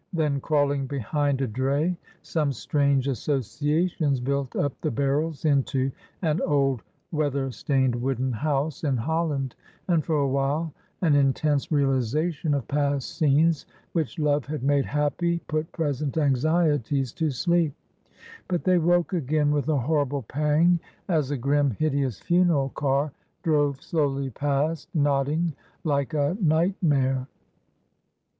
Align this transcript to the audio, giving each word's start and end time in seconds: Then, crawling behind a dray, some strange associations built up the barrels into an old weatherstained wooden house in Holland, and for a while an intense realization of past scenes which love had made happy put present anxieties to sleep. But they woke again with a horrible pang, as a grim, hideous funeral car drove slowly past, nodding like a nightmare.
Then, 0.13 0.39
crawling 0.41 0.87
behind 0.87 1.41
a 1.41 1.47
dray, 1.47 1.95
some 2.23 2.51
strange 2.53 3.07
associations 3.07 4.19
built 4.19 4.55
up 4.55 4.73
the 4.81 4.89
barrels 4.89 5.45
into 5.45 5.91
an 6.23 6.41
old 6.41 6.81
weatherstained 7.11 7.93
wooden 7.93 8.31
house 8.31 8.83
in 8.83 8.97
Holland, 8.97 9.53
and 9.87 10.03
for 10.03 10.15
a 10.15 10.27
while 10.27 10.73
an 11.03 11.13
intense 11.13 11.71
realization 11.71 12.55
of 12.55 12.67
past 12.67 13.15
scenes 13.15 13.67
which 13.93 14.17
love 14.17 14.47
had 14.47 14.63
made 14.63 14.85
happy 14.85 15.37
put 15.47 15.71
present 15.71 16.17
anxieties 16.17 17.13
to 17.13 17.29
sleep. 17.29 17.71
But 18.47 18.63
they 18.63 18.79
woke 18.79 19.13
again 19.13 19.51
with 19.51 19.69
a 19.69 19.77
horrible 19.77 20.23
pang, 20.23 20.79
as 21.07 21.29
a 21.29 21.37
grim, 21.37 21.69
hideous 21.69 22.17
funeral 22.19 22.69
car 22.69 23.11
drove 23.43 23.79
slowly 23.83 24.31
past, 24.31 24.89
nodding 24.95 25.53
like 25.83 26.15
a 26.15 26.35
nightmare. 26.41 27.27